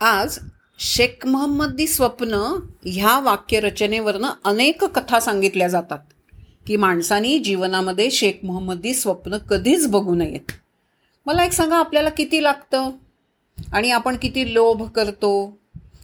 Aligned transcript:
आज 0.00 0.38
शेख 0.78 1.26
महम्मदी 1.26 1.86
स्वप्न 1.86 2.56
ह्या 2.84 3.20
वाक्यरचनेवरनं 3.20 4.28
अनेक 4.44 4.84
कथा 4.84 5.20
सांगितल्या 5.20 5.68
जातात 5.68 5.98
की 6.66 6.76
माणसानी 6.76 7.38
जीवनामध्ये 7.38 8.10
शेख 8.10 8.32
मोहम्मदी 8.42 8.94
स्वप्न 8.94 9.38
कधीच 9.38 9.86
बघू 9.86 10.14
नयेत. 10.14 10.52
मला 11.26 11.44
एक 11.44 11.52
सांगा 11.52 11.76
आपल्याला 11.76 12.08
किती 12.08 12.42
लागतं? 12.42 12.90
आणि 13.72 13.90
आपण 13.90 14.16
किती 14.16 14.54
लोभ 14.54 14.82
करतो? 14.82 15.58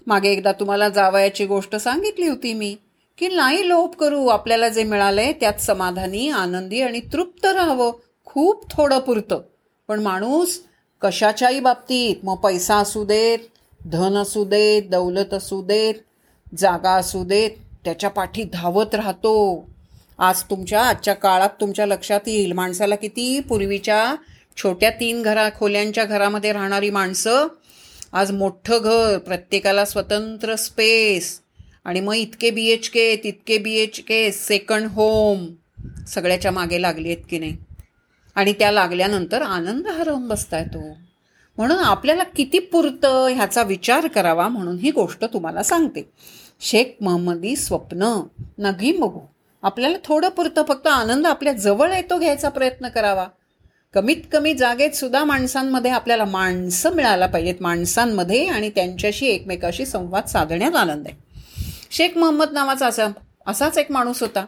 मागे 0.06 0.29
एकदा 0.29 0.52
तुम्हाला 0.52 0.88
जावयाची 0.88 1.46
गोष्ट 1.46 1.76
सांगितली 1.76 2.26
होती 2.26 2.54
मी 2.54 2.76
की 3.18 3.29
नाही 3.29 3.68
लोभ 3.68 3.90
करू 3.90 4.26
आपल्याला 4.26 4.68
जे 4.68 4.84
मिळालंय 4.84 5.32
त्यात 5.32 5.61
समाधानी 5.61 6.29
आनंदी 6.29 6.80
आणि 6.80 7.00
तृप्त 7.12 7.46
राहावं 7.46 7.92
खूप 8.24 8.70
थोडं 8.70 8.98
पुरतं. 8.98 9.42
पण 9.88 10.02
माणूस 10.02 10.61
कशाच्याही 11.00 11.61
बाबतीत 11.61 12.24
मग 12.24 12.36
पैसा 12.36 12.76
असू 12.76 13.04
देत 13.04 13.38
धन 13.93 14.16
असू 14.16 14.45
देत 14.45 14.83
दौलत 14.91 15.34
असू 15.34 15.62
देत 15.62 15.95
जागा 16.59 16.91
असू 16.91 17.25
देत 17.25 17.51
त्याच्या 17.84 18.11
पाठी 18.11 18.45
धावत 18.52 18.95
राहतो. 18.95 19.69
आज 20.19 20.42
तुमच्या 20.42 20.83
आजच्या 20.83 21.15
काळात 21.15 21.48
तुमच्या 21.61 21.87
लक्षात 21.87 22.20
येईल 22.27 22.52
माणसाला 22.52 22.95
किती 22.95 23.41
पूर्वीच्या 23.41 24.15
छोट्या 24.56 24.91
तीन 24.91 25.23
घरा 25.23 25.48
खोल्यांच्या 25.59 26.05
घरामध्ये 26.05 26.52
राहणारी 26.52 26.91
माणसं 26.91 27.47
आज 28.12 28.30
मोठं 28.33 28.78
घर 28.83 29.19
प्रत्येकाला 29.19 29.84
स्वतंत्र 29.84 30.55
स्पेस 30.55 31.41
आणि 31.84 32.01
मग 32.01 32.14
इतके 32.14 32.51
बी 32.51 32.66
एच 32.66 32.89
के 32.89 33.16
तितके 33.16 33.59
B 33.59 33.75
H 33.75 34.01
K 34.01 34.33
second 34.33 34.87
home 34.87 35.47
सगळ्याच्या 36.09 36.51
मागे 36.51 36.83
लागली 36.83 37.12
आहेत 37.12 37.25
की 37.30 37.39
नाही? 37.39 37.56
आणि 38.34 38.53
त्या 38.53 38.73
लागल्यानंतर 38.73 39.42
आनंद 39.42 39.87
हरवून 39.87 40.28
बसताय 40.28 40.64
तो. 40.64 40.83
म्हणून 41.58 41.78
आपल्याला 41.78 42.22
किती 42.24 42.58
पुरतं 42.58 43.26
ह्याचा 43.26 43.62
विचार 43.62 44.06
करावा 44.06 44.48
म्हणून 44.48 44.78
ही 44.78 44.90
गोष्ट 44.90 45.24
तुम्हाला 45.24 45.62
सांगते. 45.62 46.11
शेख 46.61 46.84
महम्मदी 47.00 47.56
स्वप्न 47.56 48.22
नगी 48.58 48.92
बघू 48.92 49.20
आपल्याला 49.62 49.96
थोडं 50.05 50.28
पुरतं 50.28 50.64
फक्त 50.69 50.86
आनंद 50.86 51.27
आपल्या 51.27 51.52
जवळ 51.52 51.92
येतो 51.92 52.19
घ्यायचा 52.19 52.48
प्रयत्न 52.48 52.88
करावा. 52.88 53.27
कमीत 53.94 54.16
कमी 54.33 54.55
जागेत 54.55 54.91
सुद्धा 54.91 55.24
माणसांमध्ये 55.24 55.91
आपल्याला 55.91 56.24
माणसं 56.24 56.94
मिळायला 56.94 57.27
पाहिजेत 57.27 57.55
माणसांमध्ये 57.61 58.46
आणि 58.46 58.70
त्यांच्याशी 58.70 59.27
एकमेकाशी 59.27 59.86
संवाद 59.86 60.24
साधण्यात 60.24 60.77
आनंद 60.77 61.06
आहे. 61.06 61.16
शेख 61.91 62.18
महम्मद 62.18 62.52
नावाचा 62.52 62.86
असा 62.86 63.06
असाच 63.46 63.78
एक 63.78 63.92
माणूस 63.92 64.20
होता. 64.20 64.44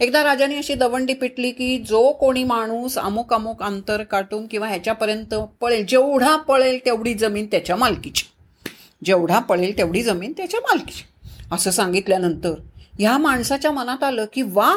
एकदा 0.00 0.20
राजाने 0.22 0.56
अशी 0.58 0.74
दवंडी 0.74 1.14
पिटली 1.14 1.50
की 1.52 1.76
जो 1.78 2.00
कोणी 2.12 2.44
माणूस 2.44 2.96
अमुक 2.98 3.32
अमुक 3.34 3.62
अंतर 3.62 4.02
काटून 4.02 4.46
किंवा 4.46 4.68
ह्याच्यापर्यंत 4.68 5.34
पळेल 5.60 5.84
जेवढा 5.86 6.36
पळेल 6.36 6.78
तेवढी 6.84 7.12
जमीन 7.14 7.46
त्याच्या 7.46 7.76
मालकीची. 7.76 8.24
जेवढा 9.04 9.38
पळेल 9.38 9.76
तेवढी 9.78 10.02
जमीन 10.02 10.32
त्याच्या 10.36 10.60
मालकीची. 10.60 11.02
असं 11.52 11.70
सांगितल्यानंतर 11.70 12.54
ह्या 12.98 13.16
माणसाच्या 13.18 13.72
मनात 13.72 14.02
आलं 14.04 14.24
की 14.32 14.42
वा 14.42 14.74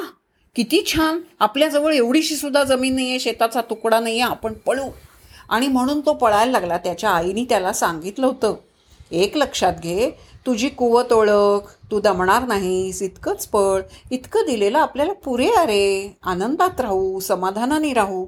किती 0.56 0.84
छान! 0.86 1.20
आपल्याजवळ 1.40 1.94
एवढीशी 1.94 2.36
सुद्धा 2.36 2.64
जमीन 2.64 2.96
नाही 2.96 3.10
आहे 3.10 3.20
शेताचा 3.20 3.62
तुकडा 3.62 4.00
नाही 4.00 4.20
आहे 4.20 4.30
आपण 4.32 4.54
पळू. 4.66 4.90
आणि 5.50 5.68
म्हणून 5.68 6.00
तो 6.00 6.14
पळायला 6.14 6.52
लागला. 6.52 6.78
त्याच्या 6.78 7.10
आईने 7.10 7.44
त्याला 7.50 7.74
सांगितलं 7.74 8.26
होतं 8.28 8.56
एक 9.12 9.38
लक्षात 9.38 9.74
घे 9.84 10.10
तुझी 10.46 10.70
कुवत 10.70 11.14
ओळख 11.14 11.76
तू 11.92 12.00
दमणार 12.00 12.48
नाहीस 12.48 13.02
इतकंच 13.02 13.48
पळ. 13.48 13.82
इतकं 14.12 14.40
दिलेलं 14.48 14.80
आपल्याला 14.80 15.14
पुरे 15.14 15.50
अरे. 15.50 16.18
आनंदात 16.24 16.82
राहू 16.82 17.20
समाधानाने 17.20 17.94
राहू. 17.94 18.26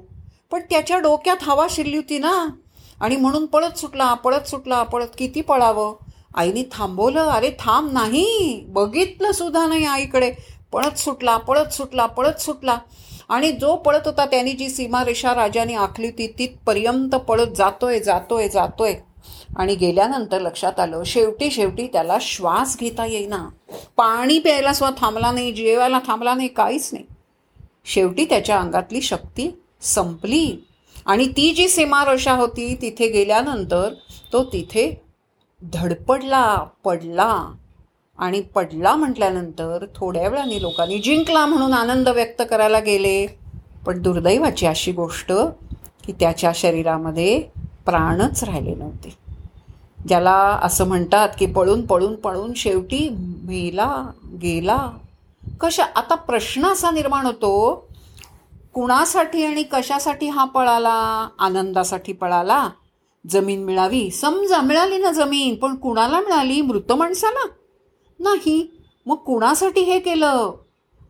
पण 0.50 0.60
त्याच्या 0.70 0.98
डोक्यात 0.98 1.36
हवा 1.42 1.66
शिरली 1.70 1.96
होती 1.96 2.18
ना. 2.18 2.48
आणि 3.00 3.16
म्हणून 3.16 3.46
पळत 3.46 3.78
सुटला 3.78 4.14
पळत 4.14 4.48
सुटला 4.48 4.82
पळत 4.82 5.08
किती 5.18 5.40
पळावं. 5.40 5.94
आईने 6.34 6.62
थांबवलं 6.72 7.20
अरे 7.20 7.50
थांब 7.60 7.92
नाही. 7.92 8.64
बघितलं 8.68 9.32
सुद्धा 9.32 9.66
नाही 9.66 9.84
आईकडे. 9.84 10.32
पळत 10.72 10.98
सुटला 10.98 11.36
पळत 11.36 11.72
सुटला 11.72 12.06
पळत 12.06 12.40
सुटला. 12.40 12.78
आणि 13.28 13.52
जो 13.52 13.76
पळत 13.76 14.00
होता 14.06 14.26
त्यांनी 14.26 14.52
जी 14.52 14.68
सीमारेषा 14.68 15.34
राजाने 15.34 15.74
आखली 15.74 16.06
होती 16.06 16.34
तिथपर्यंत 16.38 17.10
पळत 17.10 17.46
जातोय 17.56 18.00
जातोय 18.00 18.48
जातोय. 18.48 18.94
आणि 19.56 19.74
गेल्यानंतर 19.74 20.40
लक्षात 20.40 20.80
आलं 20.80 21.02
शेवटी 21.04 21.50
शेवटी 21.50 21.86
त्याला 21.86 22.18
श्वास 22.20 22.76
घेता 22.78 23.06
येईना. 23.06 23.48
पाणी 23.96 24.38
प्यायला 24.38 24.72
सुद्धा 24.72 25.04
थांबला 25.04 25.30
नाही 25.32 25.52
जेवायला 25.52 26.00
थांबला 26.06 26.34
नाही 26.34 26.48
काहीच 26.48 26.90
नाही. 26.92 27.04
शेवटी 27.86 28.24
त्याच्या 28.24 28.58
अंगातली 28.58 29.00
शक्ती 29.00 29.60
संपली. 29.82 30.64
आणि 31.06 31.26
ती 31.26 31.52
जी 31.52 31.68
सीमारशा 31.68 32.32
होती 32.32 32.78
तिथे 32.82 33.08
गेल्यानंतर 33.08 33.92
तो 34.32 34.44
तिथे 34.44 35.02
धडपडला 35.72 36.56
पडला. 36.84 37.52
आणि 38.18 38.40
पडला 38.40 38.94
म्हटल्यानंतर 38.96 39.84
थोड्या 39.96 40.28
वेळाने 40.28 40.62
लोकांनी 40.62 40.98
जिंकला 40.98 41.46
म्हणून 41.46 41.72
आनंद 41.72 42.08
व्यक्त 42.08 42.42
करायला 42.50 42.78
गेले. 42.78 43.26
पण 43.86 44.02
दुर्दैवाची 44.02 44.66
अशी 44.66 44.92
गोष्ट 44.92 45.32
की 46.06 46.12
त्याच्या 46.12 46.52
शरीरामध्ये 46.54 47.42
प्राणच 47.86 48.44
राहिले 48.44 48.74
नव्हते. 48.74 49.25
ज्याला 50.08 50.58
असं 50.62 50.88
म्हणतात 50.88 51.28
की 51.38 51.46
पळून 51.46 51.86
पळून 51.86 52.14
पळून 52.14 52.52
शेवटी 52.54 53.08
मेला 53.44 54.10
गेला. 54.42 54.90
कशा 55.60 55.84
आता 55.96 56.14
प्रश्न 56.14 56.66
असा 56.66 56.90
निर्माण 56.90 57.26
होतो 57.26 57.86
कुणासाठी 58.74 59.44
आणि 59.44 59.62
कशासाठी 59.62 60.28
हा 60.28 60.44
पळाला 60.44 61.28
आनंदासाठी 61.38 62.12
पळाला 62.12 62.68
जमीन 63.30 63.64
मिळावी. 63.64 64.10
समजा 64.10 64.60
मिळाली 64.60 64.98
ना 64.98 65.12
जमीन 65.12 65.54
पण 65.54 65.74
कुणाला 65.74 66.20
मिळाली? 66.20 66.60
मृत 66.60 66.92
माणसाला? 66.92 67.46
नाही. 68.20 68.70
मग 69.06 69.16
कुणासाठी 69.16 69.80
हे 69.80 69.98
केलं? 69.98 70.52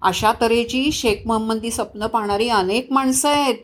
अशा 0.03 0.33
तऱ्हेची 0.41 0.93
शेख 0.93 1.17
महम्मदी 1.27 1.71
स्वप्न 1.71 2.07
पाहणारी 2.07 2.49
अनेक 2.49 2.93
माणसं 2.93 3.29
आहेत. 3.29 3.55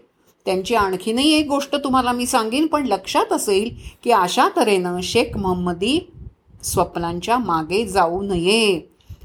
त्यांची 0.45 0.75
आणखीनही 0.75 1.33
एक 1.33 1.47
गोष्ट 1.47 1.77
तुम्हाला 1.77 2.13
मी 2.13 2.27
सांगेन 2.27 2.67
पण 2.67 2.87
लक्षात 2.87 3.33
असेल 3.33 3.71
की 4.05 4.11
अशा 4.11 4.49
तऱ्हेनं 4.57 5.01
शेख 5.03 5.37
महम्मदी 5.37 6.11
स्वप्नांच्या 6.63 7.39
मागे 7.39 7.87
जाऊ 7.87 8.23
नये. 8.23 8.81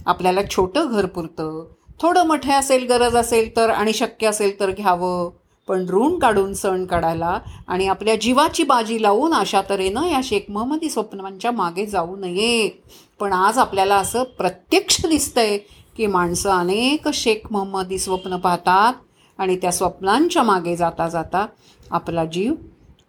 आपल्याला 0.05 0.39
छोटं 0.49 0.85
घर 0.91 1.05
पुरतं. 1.05 1.65
थोडं 2.01 2.27
मोठे 2.27 2.51
असेल 2.51 2.85
गरज 2.85 3.15
असेल 3.15 3.55
तर 3.55 3.69
आणि 3.69 3.93
शक्य 3.93 4.27
असेल 4.27 4.59
तर 4.59 4.71
घ्यावं. 4.71 5.29
पण 5.67 5.85
ऋण 5.89 6.19
काढून 6.19 6.53
सण 6.53 6.85
काढायला 6.85 7.39
आणि 7.67 7.87
आपल्या 7.87 8.15
जीवाची 8.15 8.63
बाजी 8.63 9.01
लावून 9.01 9.33
अशा 9.33 9.61
तऱ्हेनं 9.69 10.05
या 10.05 10.21
शेख 10.23 10.41
महम्मदी 10.49 10.89
स्वप्नांच्या 10.89 11.51
मागे 11.51 11.85
जाऊ 11.85 12.15
नये. 12.15 12.83
पण 13.19 13.33
आज 13.33 13.57
आपल्याला 13.57 13.95
असं 13.95 14.23
प्रत्यक्ष 14.23 15.05
दिसतंय 15.05 15.57
की 15.97 16.07
माणसं 16.07 16.49
अनेक 16.49 17.07
शेख 17.13 17.47
महम्मदी 17.51 17.97
स्वप्न 17.97 18.37
पाहतात 18.37 18.93
आणि 19.37 19.57
त्या 19.57 19.71
स्वप्नांच्या 19.71 20.43
मागे 20.43 20.75
जाता 20.75 21.07
जाता 21.07 21.47
आपला 21.91 22.25
जीव 22.25 22.53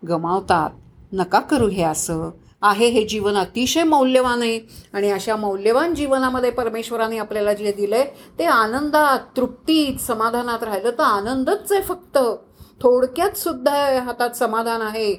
गमावतात. 0.08 0.70
नका 1.12 1.40
करू 1.40 1.68
हे 1.68 1.82
असं. 1.82 2.30
आहे 2.62 2.88
हे 2.88 3.04
जीवन 3.04 3.36
अतिशय 3.36 3.82
मौल्यवान 3.82 4.42
आहे. 4.42 4.60
आणि 4.92 5.10
अशा 5.10 5.36
मौल्यवान 5.36 5.94
जीवनामध्ये 5.94 6.50
परमेश्वराने 6.50 7.18
आपल्याला 7.18 7.52
जे 7.52 7.72
दिलं 7.72 7.96
आहे 7.96 8.04
ते 8.38 8.44
आनंदात 8.44 9.18
तृप्तीत 9.36 10.00
समाधानात 10.00 10.62
राहिलं 10.62 10.90
तर 10.90 11.02
आनंदच 11.02 11.72
आहे 11.72 11.82
फक्त. 11.82 12.18
थोडक्यात 12.82 13.30
सुद्धा 13.30 14.02
हातात 14.02 14.30
समाधान 14.30 14.82
आहे. 14.82 15.14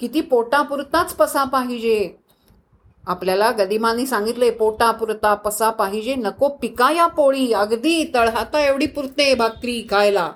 किती 0.00 0.20
पोटापुरताच 0.20 1.12
पसा 1.12 1.44
पाहिजे. 1.44 2.10
आपल्याला 3.06 3.50
गदिमानी 3.50 4.06
सांगितले 4.06 4.50
पोटापुरता 4.50 5.34
पसा 5.34 5.70
पाहिजे. 5.70 6.14
नको 6.14 6.48
पिकाया 6.48 7.06
पोळी 7.06 7.52
अगदी 7.52 8.10
तळहाता 8.14 8.60
एवढी 8.60 8.86
पुरते 8.86 9.34
भाकरी 9.34 9.86
खायला. 9.90 10.32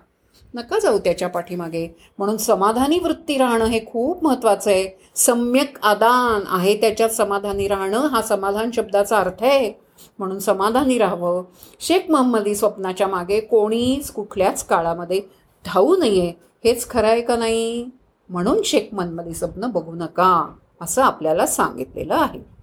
नका 0.55 0.79
जाऊ 0.79 0.99
त्याच्या 0.99 1.29
पाठीमागे. 1.29 1.97
म्हणून 2.19 2.37
समाधानी 2.37 2.99
वृत्ती 2.99 3.39
राहणं 3.39 3.65
हे 3.65 3.87
खूप 3.87 4.25
महत्त्वाचं 4.25 4.71
आहे. 4.71 4.99
सम्यक 5.17 5.79
आदान 5.83 6.45
आहे 6.49 6.81
त्याच्यात 6.81 7.11
समाधानी 7.11 7.69
राहणं 7.69 8.07
हा 8.07 8.23
समाधान 8.23 8.71
शब्दाचा 8.71 9.19
अर्थ 9.19 9.43
आहे. 9.43 9.73
म्हणून 10.19 10.39
समाधानी 10.39 10.99
राहावं. 10.99 11.45
शेख 11.81 12.11
महम्मदी 12.11 12.55
स्वप्नाच्या 12.55 13.09
मागे 13.09 13.41
कोणीच 13.41 14.11
कुठल्याच 14.11 14.67
काळामध्ये 14.67 15.21
धावू 15.65 15.97
नये 15.97 16.33
हेच 16.65 16.91
खरं 16.91 17.09
आहे 17.09 17.21
का 17.21 17.37
नाही? 17.37 17.91
म्हणून 18.29 18.63
शेख 18.65 18.95
महम्मदी 18.95 19.35
स्वप्न 19.35 19.67
बघू 19.67 19.95
नका 19.95 20.55
असं 20.81 21.03
आपल्याला 21.03 21.47
सांगितलेलं 21.47 22.15
आहे. 22.15 22.54